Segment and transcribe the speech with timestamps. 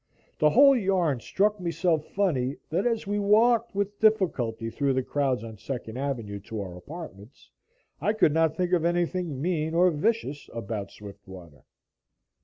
[0.39, 5.03] The whole yarn struck me so funny, that as we walked, with difficulty, through the
[5.03, 7.51] crowds on Second Avenue to our apartments,
[8.01, 11.65] I could not think of anything mean or vicious about Swiftwater.